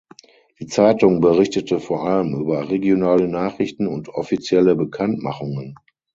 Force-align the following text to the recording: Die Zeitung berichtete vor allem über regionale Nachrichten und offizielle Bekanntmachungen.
Die 0.59 0.65
Zeitung 0.65 1.21
berichtete 1.21 1.79
vor 1.79 2.07
allem 2.07 2.33
über 2.33 2.71
regionale 2.71 3.27
Nachrichten 3.27 3.85
und 3.85 4.09
offizielle 4.09 4.75
Bekanntmachungen. 4.75 5.75